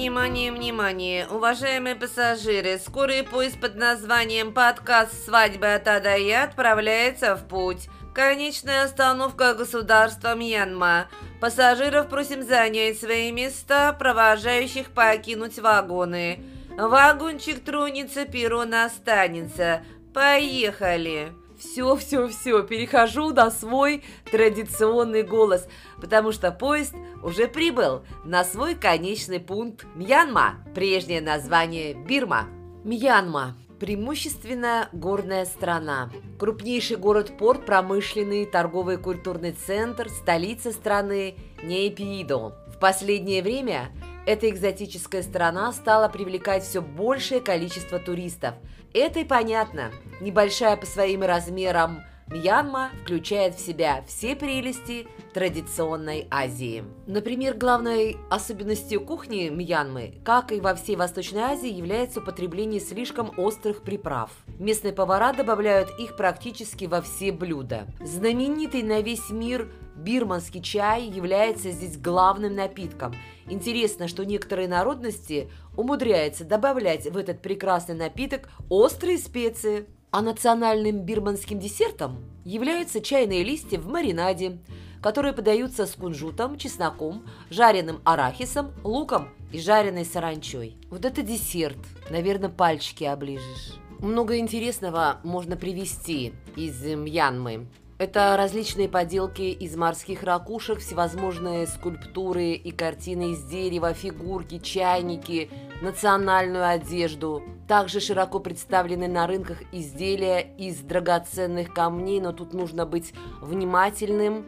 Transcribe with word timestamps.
Внимание, 0.00 0.50
внимание, 0.50 1.28
уважаемые 1.28 1.94
пассажиры, 1.94 2.78
скорый 2.78 3.22
поезд 3.22 3.60
под 3.60 3.74
названием 3.74 4.54
«Подкаст 4.54 5.26
свадьбы 5.26 5.74
от 5.74 5.86
А 5.88 6.00
до 6.00 6.16
Я» 6.16 6.44
отправляется 6.44 7.36
в 7.36 7.46
путь. 7.46 7.90
Конечная 8.14 8.84
остановка 8.84 9.52
государства 9.52 10.34
Мьянма. 10.34 11.08
Пассажиров 11.38 12.08
просим 12.08 12.42
занять 12.42 12.98
свои 12.98 13.30
места, 13.30 13.92
провожающих 13.92 14.90
покинуть 14.92 15.58
вагоны. 15.58 16.42
Вагончик 16.78 17.62
тронется, 17.62 18.24
перрон 18.24 18.72
останется. 18.72 19.82
Поехали! 20.14 21.34
Все, 21.60 21.94
все, 21.96 22.26
все, 22.28 22.62
перехожу 22.62 23.34
на 23.34 23.50
свой 23.50 24.02
традиционный 24.30 25.22
голос, 25.22 25.68
потому 26.00 26.32
что 26.32 26.50
поезд 26.52 26.94
уже 27.22 27.48
прибыл 27.48 28.02
на 28.24 28.44
свой 28.44 28.74
конечный 28.74 29.40
пункт 29.40 29.84
Мьянма, 29.94 30.64
прежнее 30.74 31.20
название 31.20 31.92
Бирма. 31.92 32.46
Мьянма 32.82 33.58
преимущественно 33.78 34.88
горная 34.92 35.44
страна. 35.44 36.10
Крупнейший 36.38 36.96
город-порт, 36.96 37.66
промышленный, 37.66 38.46
торговый 38.46 38.94
и 38.94 38.98
культурный 38.98 39.52
центр, 39.52 40.08
столица 40.08 40.72
страны 40.72 41.34
Нейпиидо. 41.62 42.54
В 42.68 42.78
последнее 42.80 43.42
время 43.42 43.90
эта 44.26 44.48
экзотическая 44.48 45.22
страна 45.22 45.72
стала 45.72 46.08
привлекать 46.08 46.62
все 46.62 46.80
большее 46.80 47.40
количество 47.40 47.98
туристов. 47.98 48.54
Это 48.92 49.20
и 49.20 49.24
понятно. 49.24 49.92
Небольшая 50.20 50.76
по 50.76 50.84
своим 50.84 51.22
размерам 51.22 52.02
Мьянма 52.26 52.90
включает 53.02 53.56
в 53.56 53.60
себя 53.60 54.04
все 54.06 54.36
прелести 54.36 55.08
традиционной 55.34 56.28
Азии. 56.30 56.84
Например, 57.06 57.54
главной 57.56 58.18
особенностью 58.30 59.00
кухни 59.00 59.48
Мьянмы, 59.48 60.14
как 60.24 60.52
и 60.52 60.60
во 60.60 60.74
всей 60.74 60.94
Восточной 60.96 61.42
Азии, 61.42 61.70
является 61.70 62.20
употребление 62.20 62.80
слишком 62.80 63.32
острых 63.36 63.82
приправ. 63.82 64.30
Местные 64.58 64.92
повара 64.92 65.32
добавляют 65.32 65.90
их 65.98 66.16
практически 66.16 66.84
во 66.84 67.00
все 67.00 67.32
блюда. 67.32 67.86
Знаменитый 68.00 68.82
на 68.82 69.00
весь 69.00 69.30
мир 69.30 69.68
бирманский 69.96 70.62
чай 70.62 71.04
является 71.04 71.70
здесь 71.70 71.96
главным 71.98 72.54
напитком. 72.54 73.14
Интересно, 73.46 74.08
что 74.08 74.24
некоторые 74.24 74.68
народности 74.68 75.50
умудряются 75.80 76.44
добавлять 76.44 77.10
в 77.10 77.16
этот 77.16 77.42
прекрасный 77.42 77.94
напиток 77.94 78.48
острые 78.68 79.18
специи. 79.18 79.86
А 80.12 80.22
национальным 80.22 81.02
бирманским 81.02 81.60
десертом 81.60 82.24
являются 82.44 83.00
чайные 83.00 83.44
листья 83.44 83.78
в 83.78 83.86
маринаде, 83.86 84.58
которые 85.00 85.32
подаются 85.32 85.86
с 85.86 85.94
кунжутом, 85.94 86.58
чесноком, 86.58 87.24
жареным 87.48 88.00
арахисом, 88.04 88.72
луком 88.82 89.28
и 89.52 89.60
жареной 89.60 90.04
саранчой. 90.04 90.76
Вот 90.90 91.04
это 91.04 91.22
десерт. 91.22 91.78
Наверное, 92.10 92.50
пальчики 92.50 93.04
оближешь. 93.04 93.74
Много 94.00 94.38
интересного 94.38 95.20
можно 95.22 95.56
привезти 95.56 96.32
из 96.56 96.82
Мьянмы. 96.82 97.68
Это 98.00 98.34
различные 98.38 98.88
поделки 98.88 99.42
из 99.42 99.76
морских 99.76 100.22
ракушек, 100.22 100.78
всевозможные 100.78 101.66
скульптуры 101.66 102.52
и 102.52 102.70
картины 102.70 103.32
из 103.32 103.42
дерева, 103.44 103.92
фигурки, 103.92 104.58
чайники, 104.58 105.50
национальную 105.82 106.66
одежду. 106.66 107.42
Также 107.68 108.00
широко 108.00 108.40
представлены 108.40 109.06
на 109.06 109.26
рынках 109.26 109.58
изделия 109.70 110.38
из 110.38 110.78
драгоценных 110.78 111.74
камней, 111.74 112.22
но 112.22 112.32
тут 112.32 112.54
нужно 112.54 112.86
быть 112.86 113.12
внимательным, 113.42 114.46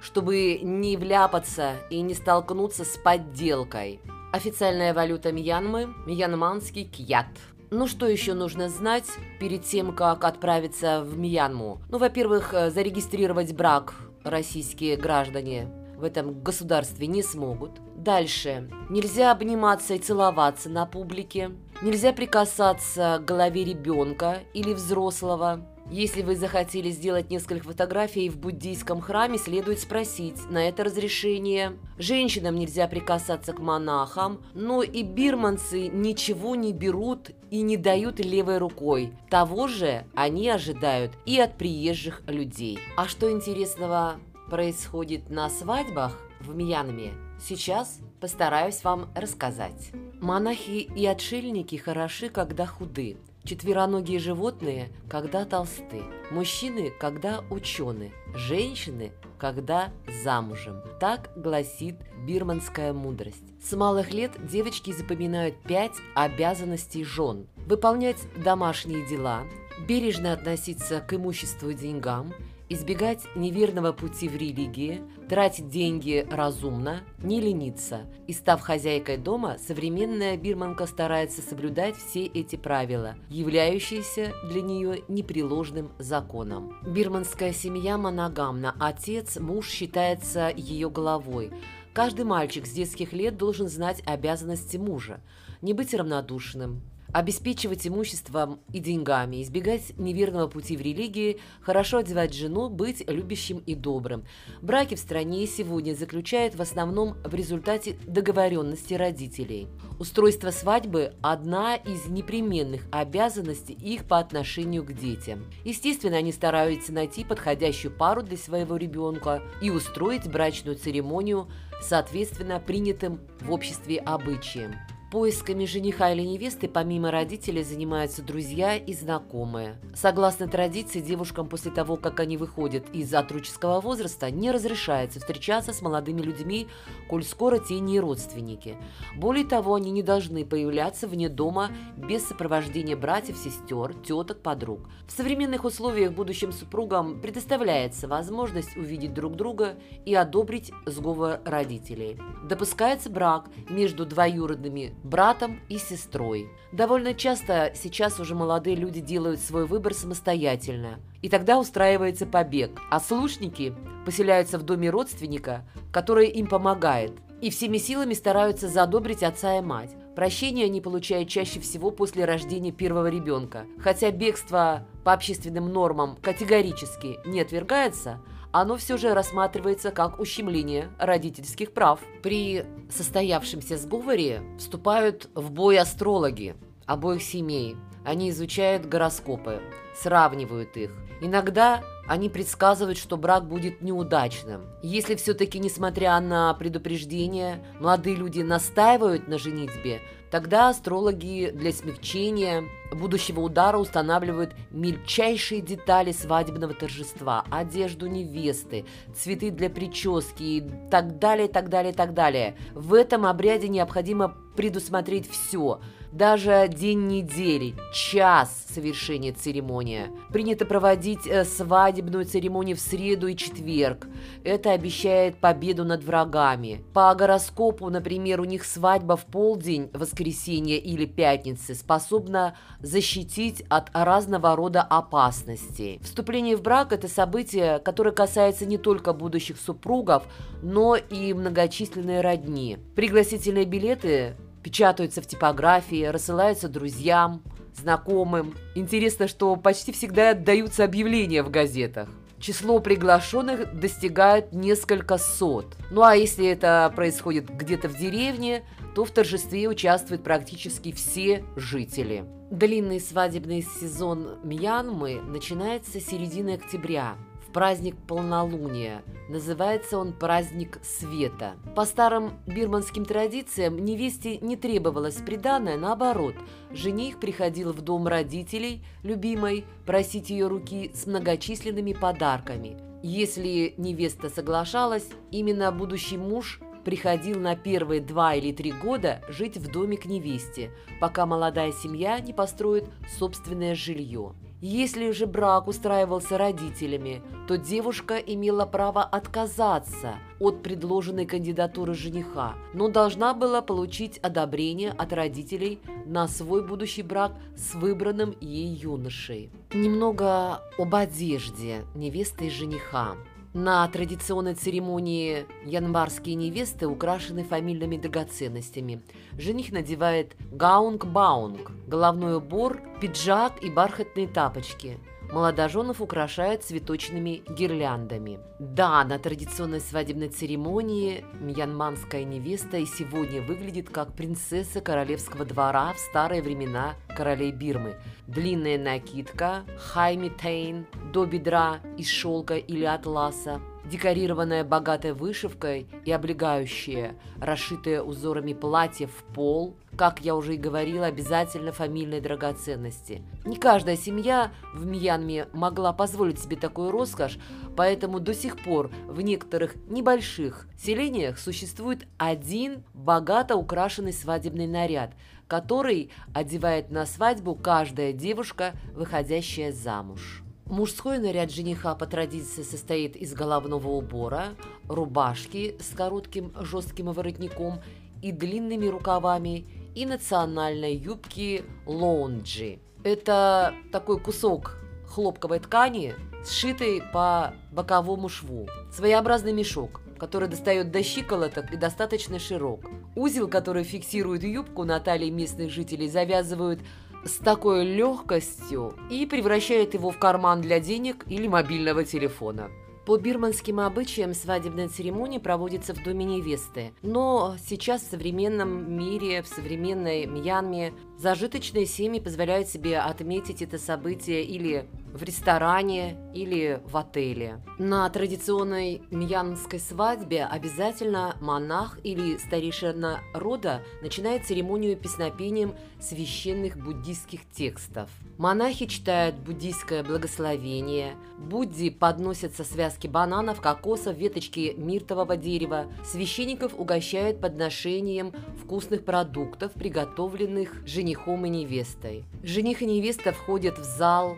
чтобы 0.00 0.60
не 0.62 0.96
вляпаться 0.96 1.72
и 1.90 2.00
не 2.02 2.14
столкнуться 2.14 2.84
с 2.84 2.96
подделкой. 2.98 3.98
Официальная 4.32 4.94
валюта 4.94 5.32
Мьянмы– 5.32 5.92
мьянманский 6.06 6.84
кьят– 6.84 7.26
ну 7.72 7.86
что 7.86 8.06
еще 8.06 8.34
нужно 8.34 8.68
знать 8.68 9.06
перед 9.40 9.64
тем, 9.64 9.94
как 9.94 10.24
отправиться 10.24 11.02
в 11.02 11.18
Мьянму? 11.18 11.80
Ну, 11.88 11.98
во-первых, 11.98 12.52
э, 12.52 12.70
зарегистрировать 12.70 13.54
брак 13.54 13.94
российские 14.24 14.96
граждане 14.96 15.72
в 15.96 16.04
этом 16.04 16.42
государстве 16.42 17.06
не 17.06 17.22
смогут. 17.22 17.80
Дальше. 18.02 18.68
Нельзя 18.90 19.30
обниматься 19.30 19.94
и 19.94 19.98
целоваться 19.98 20.68
на 20.68 20.86
публике. 20.86 21.52
Нельзя 21.82 22.12
прикасаться 22.12 23.20
к 23.20 23.24
голове 23.24 23.64
ребенка 23.64 24.40
или 24.54 24.72
взрослого. 24.74 25.64
Если 25.88 26.22
вы 26.22 26.34
захотели 26.34 26.90
сделать 26.90 27.30
несколько 27.30 27.64
фотографий 27.64 28.28
в 28.28 28.38
буддийском 28.38 29.00
храме, 29.00 29.38
следует 29.38 29.78
спросить 29.78 30.50
на 30.50 30.68
это 30.68 30.82
разрешение. 30.82 31.78
Женщинам 31.96 32.56
нельзя 32.56 32.88
прикасаться 32.88 33.52
к 33.52 33.60
монахам, 33.60 34.42
но 34.52 34.82
и 34.82 35.04
бирманцы 35.04 35.86
ничего 35.86 36.56
не 36.56 36.72
берут 36.72 37.30
и 37.50 37.62
не 37.62 37.76
дают 37.76 38.18
левой 38.18 38.58
рукой. 38.58 39.12
Того 39.30 39.68
же 39.68 40.06
они 40.16 40.48
ожидают 40.48 41.12
и 41.24 41.38
от 41.38 41.56
приезжих 41.56 42.22
людей. 42.26 42.80
А 42.96 43.06
что 43.06 43.30
интересного 43.30 44.16
происходит 44.52 45.30
на 45.30 45.48
свадьбах 45.48 46.20
в 46.40 46.54
Мьянме, 46.54 47.14
сейчас 47.40 48.00
постараюсь 48.20 48.84
вам 48.84 49.08
рассказать. 49.14 49.92
Монахи 50.20 50.90
и 50.94 51.06
отшельники 51.06 51.76
хороши, 51.76 52.28
когда 52.28 52.66
худы– 52.66 53.16
Четвероногие 53.44 54.20
животные, 54.20 54.92
когда 55.08 55.44
толсты. 55.44 56.02
Мужчины, 56.30 56.92
когда 57.00 57.42
ученые. 57.50 58.12
Женщины, 58.36 59.10
когда 59.36 59.90
замужем. 60.22 60.80
Так 61.00 61.32
гласит 61.34 61.96
бирманская 62.24 62.92
мудрость. 62.92 63.42
С 63.60 63.74
малых 63.74 64.12
лет 64.12 64.32
девочки 64.46 64.92
запоминают 64.92 65.56
пять 65.62 65.96
обязанностей 66.14 67.02
жен. 67.02 67.48
Выполнять 67.66 68.18
домашние 68.44 69.04
дела, 69.08 69.42
бережно 69.88 70.34
относиться 70.34 71.00
к 71.00 71.14
имуществу 71.14 71.70
и 71.70 71.74
деньгам– 71.74 72.34
избегать 72.72 73.24
неверного 73.34 73.92
пути 73.92 74.28
в 74.28 74.36
религии, 74.36 75.02
тратить 75.28 75.68
деньги 75.68 76.26
разумно, 76.30 77.02
не 77.18 77.40
лениться. 77.40 78.02
И 78.26 78.32
став 78.32 78.60
хозяйкой 78.60 79.18
дома, 79.18 79.56
современная 79.58 80.36
бирманка 80.36 80.86
старается 80.86 81.42
соблюдать 81.42 81.96
все 81.96 82.24
эти 82.24 82.56
правила, 82.56 83.16
являющиеся 83.28 84.32
для 84.48 84.62
нее 84.62 85.02
непреложным 85.08 85.92
законом. 85.98 86.74
Бирманская 86.86 87.52
семья 87.52 87.98
моногамна, 87.98 88.74
отец, 88.80 89.38
муж 89.38 89.68
считается 89.68 90.52
ее 90.54 90.88
головой. 90.90 91.50
Каждый 91.92 92.24
мальчик 92.24 92.66
с 92.66 92.70
детских 92.70 93.12
лет 93.12 93.36
должен 93.36 93.68
знать 93.68 94.02
обязанности 94.06 94.78
мужа, 94.78 95.20
не 95.60 95.74
быть 95.74 95.92
равнодушным, 95.92 96.80
обеспечивать 97.12 97.86
имуществом 97.86 98.60
и 98.72 98.80
деньгами, 98.80 99.42
избегать 99.42 99.98
неверного 99.98 100.48
пути 100.48 100.76
в 100.76 100.80
религии, 100.80 101.38
хорошо 101.60 101.98
одевать 101.98 102.34
жену, 102.34 102.68
быть 102.68 103.04
любящим 103.08 103.58
и 103.66 103.74
добрым. 103.74 104.24
Браки 104.60 104.94
в 104.94 104.98
стране 104.98 105.46
сегодня 105.46 105.94
заключают 105.94 106.54
в 106.54 106.62
основном 106.62 107.14
в 107.24 107.34
результате 107.34 107.96
договоренности 108.06 108.94
родителей. 108.94 109.68
Устройство 109.98 110.50
свадьбы– 110.50 111.14
одна 111.22 111.76
из 111.76 112.06
непременных 112.06 112.82
обязанностей 112.90 113.74
их 113.74 114.06
по 114.06 114.18
отношению 114.18 114.84
к 114.84 114.92
детям. 114.92 115.44
Естественно, 115.64 116.16
они 116.16 116.32
стараются 116.32 116.92
найти 116.92 117.24
подходящую 117.24 117.92
пару 117.96 118.22
для 118.22 118.36
своего 118.36 118.76
ребенка 118.76 119.42
и 119.60 119.70
устроить 119.70 120.30
брачную 120.30 120.76
церемонию 120.76 121.48
соответственно 121.82 122.60
принятым 122.60 123.20
в 123.40 123.52
обществе 123.52 123.98
обычаям. 123.98 124.74
Поисками 125.12 125.66
жениха 125.66 126.10
или 126.10 126.22
невесты 126.22 126.68
помимо 126.68 127.10
родителей 127.10 127.62
занимаются 127.62 128.22
друзья 128.22 128.76
и 128.76 128.94
знакомые. 128.94 129.76
Согласно 129.94 130.48
традиции, 130.48 131.02
девушкам 131.02 131.50
после 131.50 131.70
того, 131.70 131.96
как 131.98 132.18
они 132.20 132.38
выходят 132.38 132.88
из 132.94 133.12
отроческого 133.12 133.82
возраста, 133.82 134.30
не 134.30 134.50
разрешается 134.50 135.20
встречаться 135.20 135.74
с 135.74 135.82
молодыми 135.82 136.22
людьми, 136.22 136.66
коль 137.10 137.24
скоро 137.24 137.58
те 137.58 137.78
не 137.78 138.00
родственники. 138.00 138.78
Более 139.14 139.44
того, 139.44 139.74
они 139.74 139.90
не 139.90 140.02
должны 140.02 140.46
появляться 140.46 141.06
вне 141.06 141.28
дома 141.28 141.68
без 141.94 142.26
сопровождения 142.26 142.96
братьев, 142.96 143.36
сестер, 143.36 143.92
теток, 143.92 144.40
подруг. 144.40 144.88
В 145.06 145.12
современных 145.12 145.64
условиях 145.64 146.12
будущим 146.12 146.52
супругам 146.52 147.20
предоставляется 147.20 148.08
возможность 148.08 148.78
увидеть 148.78 149.12
друг 149.12 149.36
друга 149.36 149.74
и 150.06 150.14
одобрить 150.14 150.72
сговор 150.86 151.40
родителей. 151.44 152.18
Допускается 152.48 153.10
брак 153.10 153.50
между 153.68 154.06
двоюродными 154.06 154.94
братом 155.02 155.60
и 155.68 155.78
сестрой. 155.78 156.48
Довольно 156.72 157.14
часто 157.14 157.72
сейчас 157.74 158.20
уже 158.20 158.34
молодые 158.34 158.76
люди 158.76 159.00
делают 159.00 159.40
свой 159.40 159.66
выбор 159.66 159.94
самостоятельно, 159.94 161.00
и 161.20 161.28
тогда 161.28 161.58
устраивается 161.58 162.26
побег, 162.26 162.80
а 162.90 163.00
слушники 163.00 163.74
поселяются 164.04 164.58
в 164.58 164.62
доме 164.62 164.90
родственника, 164.90 165.64
который 165.92 166.28
им 166.28 166.46
помогает, 166.46 167.12
и 167.40 167.50
всеми 167.50 167.78
силами 167.78 168.14
стараются 168.14 168.68
задобрить 168.68 169.22
отца 169.22 169.58
и 169.58 169.60
мать. 169.60 169.90
Прощение 170.14 170.66
они 170.66 170.80
получают 170.80 171.28
чаще 171.28 171.58
всего 171.58 171.90
после 171.90 172.24
рождения 172.24 172.70
первого 172.70 173.08
ребенка. 173.08 173.66
Хотя 173.78 174.10
бегство 174.10 174.86
по 175.04 175.12
общественным 175.12 175.72
нормам 175.72 176.16
категорически 176.20 177.18
не 177.26 177.40
отвергается, 177.40 178.20
оно 178.52 178.76
все 178.76 178.98
же 178.98 179.14
рассматривается 179.14 179.90
как 179.90 180.20
ущемление 180.20 180.90
родительских 180.98 181.72
прав. 181.72 182.00
При 182.22 182.66
состоявшемся 182.90 183.78
сговоре 183.78 184.42
вступают 184.58 185.30
в 185.34 185.50
бой 185.50 185.78
астрологи 185.78 186.54
обоих 186.86 187.22
семей. 187.22 187.76
Они 188.04 188.30
изучают 188.30 188.86
гороскопы, 188.86 189.62
сравнивают 189.96 190.76
их. 190.76 190.90
Иногда 191.20 191.82
они 192.12 192.28
предсказывают, 192.28 192.98
что 192.98 193.16
брак 193.16 193.48
будет 193.48 193.80
неудачным. 193.80 194.66
Если 194.82 195.14
все-таки, 195.14 195.58
несмотря 195.58 196.20
на 196.20 196.52
предупреждение, 196.52 197.64
молодые 197.80 198.16
люди 198.16 198.42
настаивают 198.42 199.28
на 199.28 199.38
женитьбе, 199.38 200.02
тогда 200.30 200.68
астрологи 200.68 201.50
для 201.54 201.72
смягчения 201.72 202.64
будущего 202.92 203.40
удара 203.40 203.78
устанавливают 203.78 204.54
мельчайшие 204.70 205.62
детали 205.62 206.12
свадебного 206.12 206.74
торжества, 206.74 207.46
одежду 207.50 208.08
невесты, 208.08 208.84
цветы 209.16 209.50
для 209.50 209.70
прически 209.70 210.42
и 210.42 210.70
так 210.90 211.18
далее, 211.18 211.48
так 211.48 211.70
далее, 211.70 211.94
так 211.94 212.12
далее. 212.12 212.56
В 212.74 212.92
этом 212.92 213.24
обряде 213.24 213.68
необходимо 213.68 214.36
предусмотреть 214.54 215.30
все– 215.30 215.80
даже 216.12 216.68
день 216.68 217.08
недели, 217.08 217.74
час 217.92 218.66
совершения 218.72 219.32
церемонии. 219.32 220.10
Принято 220.30 220.66
проводить 220.66 221.26
э, 221.26 221.44
свадебную 221.44 222.26
церемонию 222.26 222.76
в 222.76 222.80
среду 222.80 223.26
и 223.26 223.36
четверг. 223.36 224.06
Это 224.44 224.72
обещает 224.72 225.38
победу 225.38 225.84
над 225.84 226.04
врагами. 226.04 226.84
По 226.92 227.14
гороскопу, 227.14 227.88
например, 227.88 228.40
у 228.40 228.44
них 228.44 228.64
свадьба 228.64 229.16
в 229.16 229.24
полдень, 229.24 229.90
воскресенье 229.94 230.78
или 230.78 231.06
пятницы 231.06 231.74
способна 231.74 232.56
защитить 232.80 233.64
от 233.70 233.88
разного 233.94 234.54
рода 234.54 234.82
опасностей. 234.82 235.98
Вступление 236.02 236.56
в 236.56 236.62
брак– 236.62 236.92
это 236.94 237.08
событие, 237.08 237.78
которое 237.78 238.12
касается 238.12 238.66
не 238.66 238.76
только 238.76 239.14
будущих 239.14 239.58
супругов, 239.58 240.24
но 240.62 240.96
и 240.96 241.32
многочисленные 241.32 242.20
родни. 242.20 242.78
Пригласительные 242.94 243.64
билеты 243.64 244.36
печатаются 244.62 245.20
в 245.22 245.26
типографии, 245.26 246.04
рассылаются 246.04 246.68
друзьям, 246.68 247.42
знакомым. 247.74 248.54
Интересно, 248.74 249.28
что 249.28 249.56
почти 249.56 249.92
всегда 249.92 250.30
отдаются 250.30 250.84
объявления 250.84 251.42
в 251.42 251.50
газетах. 251.50 252.08
Число 252.38 252.80
приглашенных 252.80 253.78
достигает 253.78 254.52
несколько 254.52 255.16
сот. 255.16 255.76
Ну 255.90 256.02
а 256.02 256.16
если 256.16 256.46
это 256.46 256.92
происходит 256.94 257.48
где-то 257.48 257.88
в 257.88 257.96
деревне, 257.96 258.64
то 258.96 259.04
в 259.04 259.10
торжестве 259.10 259.68
участвуют 259.68 260.24
практически 260.24 260.92
все 260.92 261.44
жители. 261.54 262.24
Длинный 262.50 263.00
свадебный 263.00 263.62
сезон 263.62 264.40
Мьянмы 264.42 265.20
начинается 265.22 266.00
с 266.00 266.04
середины 266.06 266.54
октября– 266.54 267.14
праздник 267.52 267.96
полнолуния. 268.08 269.02
Называется 269.28 269.98
он 269.98 270.12
праздник 270.12 270.78
света. 270.82 271.52
По 271.76 271.84
старым 271.84 272.32
бирманским 272.46 273.04
традициям 273.04 273.84
невесте 273.84 274.38
не 274.38 274.56
требовалось 274.56 275.16
приданное, 275.16 275.76
наоборот. 275.76 276.34
Жених 276.70 277.20
приходил 277.20 277.72
в 277.72 277.80
дом 277.82 278.08
родителей, 278.08 278.84
любимой, 279.02 279.64
просить 279.86 280.30
ее 280.30 280.48
руки 280.48 280.90
с 280.94 281.06
многочисленными 281.06 281.92
подарками. 281.92 282.76
Если 283.02 283.74
невеста 283.78 284.30
соглашалась, 284.30 285.08
именно 285.30 285.72
будущий 285.72 286.18
муж 286.18 286.60
приходил 286.84 287.40
на 287.40 287.56
первые 287.56 288.00
два 288.00 288.34
или 288.34 288.52
три 288.52 288.72
года 288.72 289.22
жить 289.28 289.56
в 289.56 289.70
доме 289.70 289.96
к 289.96 290.06
невесте, 290.06 290.70
пока 291.00 291.26
молодая 291.26 291.72
семья 291.72 292.18
не 292.20 292.32
построит 292.32 292.84
собственное 293.18 293.74
жилье. 293.74 294.34
Если 294.64 295.10
же 295.10 295.26
брак 295.26 295.66
устраивался 295.66 296.38
родителями, 296.38 297.20
то 297.48 297.58
девушка 297.58 298.18
имела 298.18 298.64
право 298.64 299.02
отказаться 299.02 300.14
от 300.38 300.62
предложенной 300.62 301.26
кандидатуры 301.26 301.94
жениха, 301.94 302.54
но 302.72 302.86
должна 302.86 303.34
была 303.34 303.60
получить 303.60 304.18
одобрение 304.18 304.92
от 304.92 305.12
родителей 305.12 305.80
на 306.06 306.28
свой 306.28 306.64
будущий 306.64 307.02
брак 307.02 307.32
с 307.56 307.74
выбранным 307.74 308.36
ей 308.40 308.68
юношей. 308.68 309.50
Немного 309.74 310.62
об 310.78 310.94
одежде 310.94 311.84
невесты 311.96 312.46
и 312.46 312.50
жениха. 312.50 313.16
На 313.54 313.86
традиционной 313.86 314.54
церемонии 314.54 315.44
январские 315.66 316.36
невесты 316.36 316.86
украшены 316.86 317.44
фамильными 317.44 317.98
драгоценностями. 317.98 319.02
Жених 319.36 319.72
надевает 319.72 320.36
гаунг-баунг, 320.52 321.70
головной 321.86 322.36
убор, 322.36 322.80
пиджак 323.00 323.62
и 323.62 323.70
бархатные 323.70 324.26
тапочки– 324.26 324.98
молодоженов 325.32 326.00
украшают 326.00 326.62
цветочными 326.62 327.42
гирляндами. 327.48 328.38
Да, 328.58 329.02
на 329.04 329.18
традиционной 329.18 329.80
свадебной 329.80 330.28
церемонии 330.28 331.24
мьянманская 331.40 332.24
невеста 332.24 332.76
и 332.76 332.86
сегодня 332.86 333.40
выглядит 333.40 333.88
как 333.88 334.12
принцесса 334.12 334.80
королевского 334.80 335.44
двора 335.44 335.94
в 335.94 335.98
старые 335.98 336.42
времена 336.42 336.94
королей 337.16 337.50
Бирмы. 337.50 337.96
Длинная 338.26 338.78
накидка, 338.78 339.64
хаймитейн, 339.78 340.86
до 341.12 341.24
бедра 341.24 341.80
из 341.96 342.08
шелка 342.08 342.56
или 342.56 342.84
атласа, 342.84 343.60
декорированная 343.84 344.64
богатой 344.64 345.12
вышивкой 345.12 345.86
и 346.04 346.12
облегающее, 346.12 347.16
расшитое 347.40 348.02
узорами 348.02 348.52
платье 348.52 349.06
в 349.06 349.24
пол, 349.34 349.76
как 349.96 350.20
я 350.20 350.34
уже 350.34 350.54
и 350.54 350.58
говорила, 350.58 351.06
обязательно 351.06 351.72
фамильной 351.72 352.20
драгоценности. 352.20 353.22
Не 353.44 353.56
каждая 353.56 353.96
семья 353.96 354.52
в 354.74 354.86
Мьянме 354.86 355.48
могла 355.52 355.92
позволить 355.92 356.40
себе 356.40 356.56
такую 356.56 356.90
роскошь, 356.90 357.38
поэтому 357.76 358.20
до 358.20 358.34
сих 358.34 358.62
пор 358.62 358.90
в 359.06 359.20
некоторых 359.20 359.76
небольших 359.88 360.66
селениях 360.78 361.38
существует 361.38 362.06
один 362.16 362.84
богато 362.94 363.56
украшенный 363.56 364.12
свадебный 364.12 364.66
наряд, 364.66 365.12
который 365.46 366.10
одевает 366.32 366.90
на 366.90 367.04
свадьбу 367.04 367.54
каждая 367.54 368.12
девушка, 368.12 368.72
выходящая 368.94 369.72
замуж. 369.72 370.42
Мужской 370.64 371.18
наряд 371.18 371.50
жениха 371.50 371.94
по 371.94 372.06
традиции 372.06 372.62
состоит 372.62 373.14
из 373.16 373.34
головного 373.34 373.88
убора, 373.88 374.54
рубашки 374.88 375.76
с 375.80 375.94
коротким 375.94 376.52
жестким 376.58 377.12
воротником 377.12 377.80
и 378.22 378.32
длинными 378.32 378.86
рукавами 378.86 379.66
и 379.94 380.06
национальной 380.06 380.94
юбки 380.94 381.64
лонджи. 381.86 382.78
Это 383.04 383.74
такой 383.90 384.20
кусок 384.20 384.78
хлопковой 385.06 385.58
ткани, 385.60 386.14
сшитый 386.46 387.02
по 387.12 387.54
боковому 387.70 388.28
шву. 388.28 388.66
Своеобразный 388.92 389.52
мешок, 389.52 390.00
который 390.18 390.48
достает 390.48 390.90
до 390.90 391.02
щиколоток 391.02 391.72
и 391.72 391.76
достаточно 391.76 392.38
широк. 392.38 392.80
Узел, 393.14 393.48
который 393.48 393.84
фиксирует 393.84 394.42
юбку 394.42 394.84
на 394.84 395.00
талии 395.00 395.30
местных 395.30 395.70
жителей, 395.70 396.08
завязывают 396.08 396.80
с 397.24 397.36
такой 397.36 397.84
легкостью 397.84 398.96
и 399.10 399.26
превращает 399.26 399.94
его 399.94 400.10
в 400.10 400.18
карман 400.18 400.60
для 400.60 400.80
денег 400.80 401.24
или 401.28 401.46
мобильного 401.46 402.04
телефона. 402.04 402.70
По 403.04 403.16
бирманским 403.16 403.80
обычаям 403.80 404.32
свадебная 404.32 404.88
церемония 404.88 405.40
проводится 405.40 405.92
в 405.92 406.02
доме 406.04 406.24
невесты. 406.24 406.92
Но 407.02 407.56
сейчас 407.66 408.02
в 408.02 408.10
современном 408.10 408.96
мире, 408.96 409.42
в 409.42 409.48
современной 409.48 410.26
Мьянме, 410.26 410.92
зажиточные 411.18 411.86
семьи 411.86 412.20
позволяют 412.20 412.68
себе 412.68 412.98
отметить 413.00 413.60
это 413.60 413.76
событие 413.78 414.44
или 414.44 414.88
в 415.12 415.22
ресторане 415.22 416.16
или 416.34 416.80
в 416.84 416.96
отеле. 416.96 417.60
На 417.78 418.08
традиционной 418.08 419.02
мьянской 419.10 419.78
свадьбе 419.78 420.44
обязательно 420.44 421.36
монах 421.40 421.98
или 422.02 422.38
старейшина 422.38 423.20
рода 423.34 423.82
начинает 424.00 424.46
церемонию 424.46 424.96
песнопением 424.96 425.74
священных 426.00 426.76
буддийских 426.76 427.40
текстов. 427.50 428.10
Монахи 428.38 428.86
читают 428.86 429.36
буддийское 429.36 430.02
благословение, 430.02 431.16
Будди 431.42 431.90
подносятся 431.90 432.62
связки 432.62 433.08
бананов, 433.08 433.60
кокосов, 433.60 434.16
веточки 434.16 434.74
миртового 434.76 435.36
дерева. 435.36 435.86
Священников 436.04 436.72
угощают 436.78 437.40
подношением 437.40 438.32
вкусных 438.62 439.04
продуктов, 439.04 439.72
приготовленных 439.72 440.86
женихом 440.86 441.44
и 441.46 441.48
невестой. 441.48 442.24
Жених 442.44 442.82
и 442.82 442.86
невеста 442.86 443.32
входят 443.32 443.78
в 443.78 443.82
зал, 443.82 444.36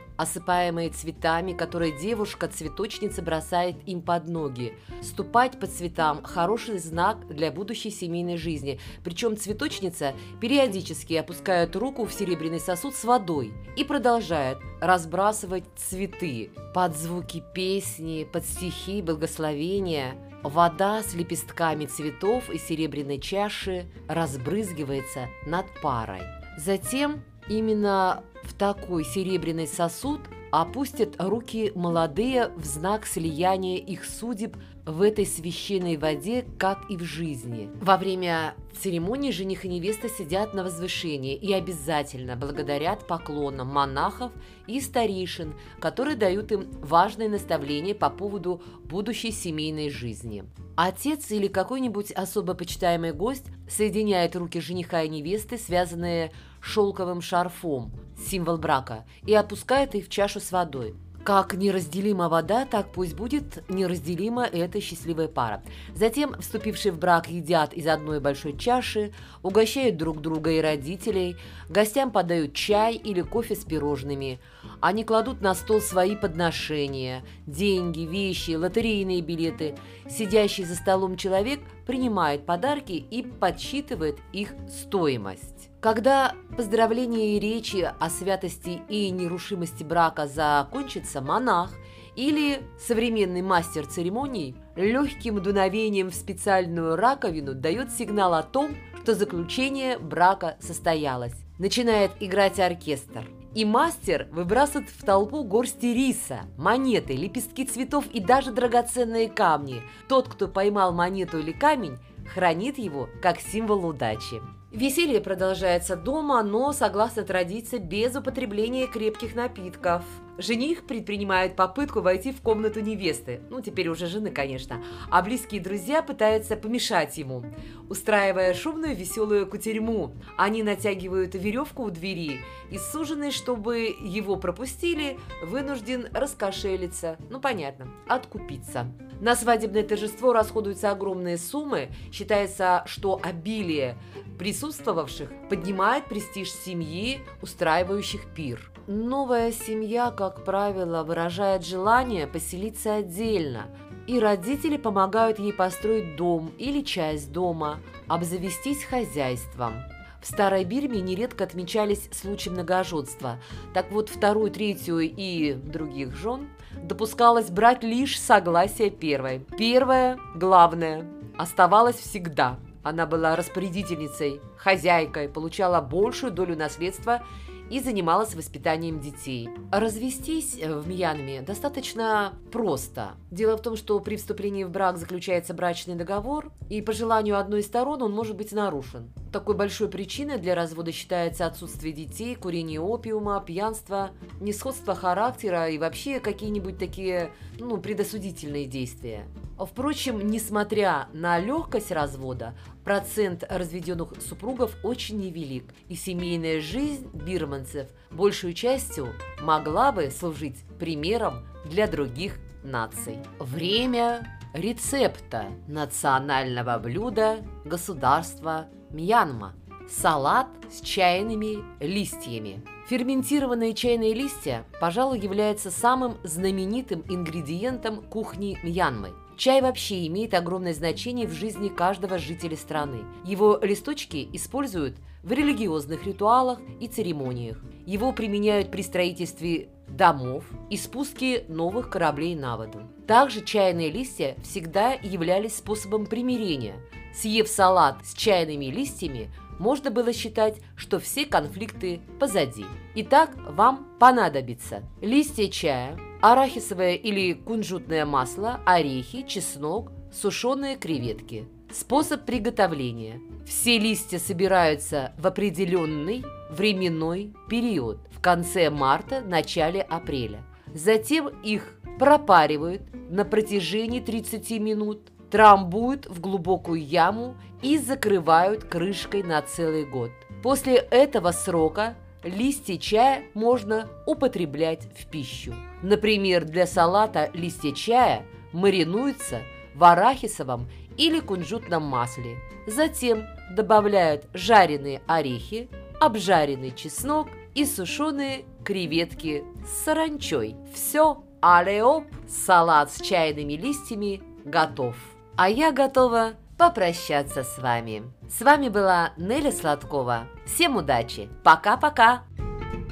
осыпаемые 0.64 0.90
цветами, 0.90 1.52
которые 1.52 1.92
девушка-цветочница 1.92 3.22
бросает 3.22 3.76
им 3.86 4.00
под 4.00 4.28
ноги. 4.28 4.74
Ступать 5.02 5.58
по 5.58 5.66
цветам– 5.66 6.22
хороший 6.24 6.78
знак 6.78 7.26
для 7.28 7.50
будущей 7.50 7.90
семейной 7.90 8.36
жизни. 8.36 8.80
Причем 9.02 9.36
цветочница 9.36 10.14
периодически 10.40 11.14
опускает 11.14 11.76
руку 11.76 12.04
в 12.04 12.12
серебряный 12.12 12.60
сосуд 12.60 12.94
с 12.94 13.04
водой 13.04 13.52
и 13.76 13.84
продолжает 13.84 14.58
разбрасывать 14.80 15.64
цветы 15.76 16.50
под 16.74 16.96
звуки 16.96 17.42
песни, 17.54 18.26
под 18.30 18.44
стихи, 18.44 19.02
благословения. 19.02 20.16
Вода 20.42 21.02
с 21.02 21.14
лепестками 21.14 21.86
цветов 21.86 22.50
и 22.50 22.58
серебряной 22.58 23.18
чаши 23.18 23.86
разбрызгивается 24.08 25.28
над 25.46 25.66
парой. 25.80 26.20
Затем 26.58 27.22
именно 27.48 28.22
в 28.44 28.52
такой 28.54 29.04
серебряный 29.04 29.66
сосуд 29.66 30.20
опустят 30.60 31.16
руки 31.18 31.72
молодые 31.74 32.48
в 32.56 32.64
знак 32.64 33.06
слияния 33.06 33.78
их 33.78 34.04
судеб 34.04 34.56
в 34.86 35.00
этой 35.00 35.26
священной 35.26 35.96
воде, 35.96 36.44
как 36.58 36.90
и 36.90 36.96
в 36.96 37.02
жизни. 37.02 37.70
Во 37.80 37.96
время 37.96 38.54
церемонии 38.78 39.30
жених 39.30 39.64
и 39.64 39.68
невеста 39.68 40.08
сидят 40.08 40.54
на 40.54 40.62
возвышении 40.62 41.34
и 41.34 41.52
обязательно 41.52 42.36
благодарят 42.36 43.06
поклонам 43.06 43.68
монахов 43.68 44.30
и 44.66 44.80
старейшин, 44.80 45.54
которые 45.80 46.16
дают 46.16 46.52
им 46.52 46.70
важные 46.82 47.28
наставления 47.28 47.94
по 47.94 48.10
поводу 48.10 48.62
будущей 48.84 49.32
семейной 49.32 49.90
жизни. 49.90 50.44
Отец 50.76 51.30
или 51.30 51.48
какой-нибудь 51.48 52.12
особо 52.12 52.54
почитаемый 52.54 53.12
гость 53.12 53.46
соединяет 53.68 54.36
руки 54.36 54.60
жениха 54.60 55.02
и 55.02 55.08
невесты, 55.08 55.56
связанные 55.56 56.30
шелковым 56.64 57.20
шарфом, 57.20 57.92
символ 58.18 58.56
брака, 58.56 59.04
и 59.26 59.34
опускает 59.34 59.94
их 59.94 60.06
в 60.06 60.08
чашу 60.08 60.40
с 60.40 60.50
водой. 60.50 60.94
Как 61.24 61.54
неразделима 61.54 62.28
вода, 62.28 62.66
так 62.66 62.92
пусть 62.92 63.14
будет 63.14 63.66
неразделима 63.70 64.44
эта 64.44 64.78
счастливая 64.82 65.26
пара. 65.26 65.62
Затем 65.94 66.38
вступившие 66.38 66.92
в 66.92 66.98
брак 66.98 67.30
едят 67.30 67.72
из 67.72 67.86
одной 67.86 68.20
большой 68.20 68.58
чаши, 68.58 69.10
угощают 69.42 69.96
друг 69.96 70.20
друга 70.20 70.50
и 70.50 70.60
родителей, 70.60 71.36
гостям 71.70 72.10
подают 72.10 72.52
чай 72.52 72.96
или 72.96 73.22
кофе 73.22 73.56
с 73.56 73.64
пирожными. 73.64 74.38
Они 74.80 75.02
кладут 75.02 75.40
на 75.40 75.54
стол 75.54 75.80
свои 75.80 76.14
подношения, 76.14 77.24
деньги, 77.46 78.00
вещи, 78.00 78.50
лотерейные 78.50 79.22
билеты. 79.22 79.76
Сидящий 80.06 80.64
за 80.64 80.74
столом 80.74 81.16
человек 81.16 81.60
принимает 81.86 82.44
подарки 82.44 82.92
и 82.92 83.22
подсчитывает 83.22 84.18
их 84.34 84.52
стоимость. 84.68 85.70
Когда 85.84 86.32
поздравления 86.56 87.36
и 87.36 87.38
речи 87.38 87.92
о 88.00 88.08
святости 88.08 88.80
и 88.88 89.10
нерушимости 89.10 89.84
брака 89.84 90.26
закончатся, 90.26 91.20
монах 91.20 91.72
или 92.16 92.62
современный 92.80 93.42
мастер 93.42 93.84
церемоний 93.84 94.56
легким 94.76 95.42
дуновением 95.42 96.08
в 96.08 96.14
специальную 96.14 96.96
раковину 96.96 97.52
дает 97.52 97.90
сигнал 97.92 98.32
о 98.32 98.42
том, 98.42 98.74
что 99.02 99.14
заключение 99.14 99.98
брака 99.98 100.56
состоялось. 100.58 101.34
Начинает 101.58 102.12
играть 102.18 102.58
оркестр. 102.58 103.28
И 103.54 103.66
мастер 103.66 104.26
выбрасывает 104.32 104.88
в 104.88 105.04
толпу 105.04 105.44
горсти 105.44 105.92
риса, 105.92 106.46
монеты, 106.56 107.12
лепестки 107.12 107.66
цветов 107.66 108.06
и 108.06 108.20
даже 108.20 108.52
драгоценные 108.52 109.28
камни. 109.28 109.82
Тот, 110.08 110.28
кто 110.28 110.48
поймал 110.48 110.94
монету 110.94 111.38
или 111.40 111.52
камень, 111.52 111.98
хранит 112.26 112.78
его 112.78 113.08
как 113.22 113.40
символ 113.40 113.86
удачи. 113.86 114.40
Веселье 114.70 115.20
продолжается 115.20 115.94
дома, 115.94 116.42
но, 116.42 116.72
согласно 116.72 117.22
традиции, 117.22 117.78
без 117.78 118.16
употребления 118.16 118.86
крепких 118.88 119.34
напитков. 119.34 120.02
Жених 120.36 120.84
предпринимает 120.86 121.54
попытку 121.54 122.00
войти 122.00 122.32
в 122.32 122.40
комнату 122.40 122.80
невесты, 122.80 123.40
ну, 123.50 123.60
теперь 123.60 123.88
уже 123.88 124.06
жены, 124.06 124.30
конечно, 124.30 124.82
а 125.10 125.22
близкие 125.22 125.60
друзья 125.60 126.02
пытаются 126.02 126.56
помешать 126.56 127.16
ему, 127.18 127.44
устраивая 127.88 128.52
шумную 128.52 128.96
веселую 128.96 129.46
кутерьму. 129.46 130.12
Они 130.36 130.64
натягивают 130.64 131.34
веревку 131.34 131.84
у 131.84 131.90
двери, 131.90 132.40
и 132.70 132.78
суженый, 132.78 133.30
чтобы 133.30 133.94
его 134.00 134.36
пропустили, 134.36 135.18
вынужден 135.44 136.08
раскошелиться, 136.12 137.16
ну, 137.30 137.40
понятно, 137.40 137.88
откупиться. 138.08 138.92
На 139.20 139.36
свадебное 139.36 139.84
торжество 139.84 140.32
расходуются 140.32 140.90
огромные 140.90 141.38
суммы, 141.38 141.90
считается, 142.12 142.82
что 142.86 143.20
обилие 143.22 143.96
присутствовавших 144.38 145.30
поднимает 145.48 146.06
престиж 146.06 146.50
семьи, 146.50 147.20
устраивающих 147.40 148.34
пир. 148.34 148.73
Новая 148.86 149.50
семья, 149.50 150.10
как 150.10 150.44
правило, 150.44 151.04
выражает 151.04 151.64
желание 151.64 152.26
поселиться 152.26 152.96
отдельно, 152.96 153.68
и 154.06 154.20
родители 154.20 154.76
помогают 154.76 155.38
ей 155.38 155.54
построить 155.54 156.16
дом 156.16 156.52
или 156.58 156.82
часть 156.82 157.32
дома, 157.32 157.80
обзавестись 158.08 158.84
хозяйством. 158.84 159.72
В 160.20 160.26
Старой 160.26 160.64
Бирме 160.64 161.00
нередко 161.00 161.44
отмечались 161.44 162.10
случаи 162.12 162.50
многоженства. 162.50 163.38
Так 163.72 163.90
вот, 163.90 164.10
вторую, 164.10 164.50
третью 164.50 164.98
и 165.00 165.54
других 165.54 166.14
жен 166.14 166.50
допускалось 166.82 167.48
брать 167.48 167.82
лишь 167.82 168.20
согласие 168.20 168.90
первой. 168.90 169.46
Первое, 169.56 170.18
главное, 170.34 171.06
оставалось 171.38 171.96
всегда– 171.96 172.58
она 172.84 173.06
была 173.06 173.34
распорядительницей, 173.34 174.42
хозяйкой, 174.58 175.30
получала 175.30 175.80
большую 175.80 176.30
долю 176.30 176.54
наследства 176.54 177.22
и 177.70 177.80
занималась 177.80 178.34
воспитанием 178.34 179.00
детей. 179.00 179.48
Развестись 179.72 180.56
в 180.56 180.86
Мьянме 180.88 181.42
достаточно 181.42 182.34
просто. 182.52 183.12
Дело 183.30 183.56
в 183.56 183.62
том, 183.62 183.76
что 183.76 183.98
при 184.00 184.16
вступлении 184.16 184.64
в 184.64 184.70
брак 184.70 184.98
заключается 184.98 185.54
брачный 185.54 185.94
договор, 185.94 186.52
и 186.68 186.82
по 186.82 186.92
желанию 186.92 187.38
одной 187.38 187.60
из 187.60 187.66
сторон 187.66 188.02
он 188.02 188.12
может 188.12 188.36
быть 188.36 188.52
нарушен. 188.52 189.12
Такой 189.34 189.56
большой 189.56 189.88
причиной 189.88 190.38
для 190.38 190.54
развода 190.54 190.92
считается 190.92 191.44
отсутствие 191.44 191.92
детей, 191.92 192.36
курение 192.36 192.80
опиума, 192.80 193.42
пьянство, 193.44 194.12
несходство 194.40 194.94
характера 194.94 195.68
и 195.70 195.76
вообще 195.76 196.20
какие-нибудь 196.20 196.78
такие 196.78 197.32
ну, 197.58 197.78
предосудительные 197.78 198.66
действия. 198.66 199.26
Впрочем, 199.58 200.24
несмотря 200.28 201.08
на 201.12 201.40
легкость 201.40 201.90
развода, 201.90 202.54
процент 202.84 203.42
разведенных 203.48 204.12
супругов 204.22 204.76
очень 204.84 205.18
невелик, 205.18 205.64
и 205.88 205.96
семейная 205.96 206.60
жизнь 206.60 207.10
бирманцев 207.12 207.88
большую 208.12 208.54
частью 208.54 209.08
могла 209.42 209.90
бы 209.90 210.12
служить 210.12 210.58
примером 210.78 211.44
для 211.64 211.88
других 211.88 212.38
наций. 212.62 213.18
Время 213.40 214.24
рецепта 214.52 215.46
национального 215.66 216.78
блюда 216.78 217.38
государства 217.64 218.68
Мьянма– 218.94 219.54
салат 219.90 220.46
с 220.70 220.80
чайными 220.80 221.64
листьями. 221.80 222.62
Ферментированные 222.88 223.74
чайные 223.74 224.14
листья, 224.14 224.64
пожалуй, 224.80 225.18
являются 225.18 225.70
самым 225.70 226.16
знаменитым 226.22 227.04
ингредиентом 227.08 228.02
кухни 228.02 228.56
Мьянмы– 228.62 229.10
Чай 229.36 229.60
вообще 229.62 230.06
имеет 230.06 230.32
огромное 230.32 230.72
значение 230.74 231.26
в 231.26 231.32
жизни 231.32 231.68
каждого 231.68 232.18
жителя 232.18 232.56
страны. 232.56 233.00
Его 233.24 233.58
листочки 233.60 234.28
используют 234.32 234.96
в 235.24 235.32
религиозных 235.32 236.06
ритуалах 236.06 236.60
и 236.80 236.86
церемониях. 236.86 237.60
Его 237.84 238.12
применяют 238.12 238.70
при 238.70 238.82
строительстве 238.82 239.68
домов 239.88 240.44
и 240.70 240.76
спуске 240.76 241.44
новых 241.48 241.90
кораблей 241.90 242.36
на 242.36 242.56
воду. 242.56 242.82
Также 243.06 243.44
чайные 243.44 243.90
листья 243.90 244.36
всегда 244.42 244.92
являлись 244.92 245.56
способом 245.56 246.06
примирения. 246.06 246.76
Съев 247.14 247.48
салат 247.48 248.04
с 248.04 248.14
чайными 248.14 248.66
листьями, 248.66 249.30
можно 249.58 249.90
было 249.90 250.12
считать, 250.12 250.56
что 250.76 250.98
все 250.98 251.24
конфликты 251.24 252.00
позади. 252.18 252.66
Итак, 252.96 253.30
вам 253.48 253.86
понадобится 254.00 254.82
листья 255.00 255.48
чая, 255.48 255.98
арахисовое 256.20 256.94
или 256.94 257.34
кунжутное 257.34 258.04
масло, 258.04 258.60
орехи, 258.66 259.22
чеснок, 259.26 259.92
сушеные 260.12 260.76
креветки. 260.76 261.46
Способ 261.72 262.24
приготовления. 262.24 263.20
Все 263.46 263.78
листья 263.78 264.18
собираются 264.18 265.12
в 265.18 265.26
определенный 265.26 266.24
временной 266.50 267.32
период 267.48 267.98
в 268.10 268.20
конце 268.20 268.70
марта, 268.70 269.20
начале 269.20 269.82
апреля. 269.82 270.44
Затем 270.72 271.28
их 271.42 271.74
пропаривают 271.98 272.82
на 273.10 273.24
протяжении 273.24 274.00
30 274.00 274.50
минут, 274.60 275.10
трамбуют 275.34 276.06
в 276.06 276.20
глубокую 276.20 276.80
яму 276.80 277.34
и 277.60 277.76
закрывают 277.76 278.62
крышкой 278.62 279.24
на 279.24 279.42
целый 279.42 279.84
год. 279.84 280.12
После 280.44 280.76
этого 280.76 281.32
срока 281.32 281.96
листья 282.22 282.78
чая 282.78 283.24
можно 283.34 283.88
употреблять 284.06 284.86
в 284.96 285.06
пищу. 285.06 285.52
Например, 285.82 286.44
для 286.44 286.68
салата 286.68 287.32
листья 287.34 287.72
чая 287.72 288.24
маринуются 288.52 289.40
в 289.74 289.82
арахисовом 289.82 290.68
или 290.96 291.18
кунжутном 291.18 291.82
масле. 291.82 292.36
Затем 292.68 293.24
добавляют 293.56 294.28
жареные 294.34 295.02
орехи, 295.08 295.68
обжаренный 296.00 296.70
чеснок 296.70 297.26
и 297.56 297.64
сушеные 297.64 298.44
креветки 298.62 299.42
с 299.66 299.82
саранчой. 299.82 300.54
Все, 300.72 301.24
алеоп, 301.40 302.04
салат 302.28 302.92
с 302.92 303.00
чайными 303.00 303.54
листьями 303.54 304.22
готов. 304.44 304.94
А 305.36 305.48
я 305.48 305.72
готова 305.72 306.34
попрощаться 306.56 307.42
с 307.42 307.58
вами. 307.58 308.04
С 308.30 308.40
вами 308.40 308.68
была 308.68 309.12
Неля 309.16 309.50
Сладкова. 309.50 310.28
Всем 310.46 310.76
удачи. 310.76 311.28
Пока-пока. 311.42 312.22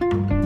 thank 0.00 0.30
you 0.32 0.41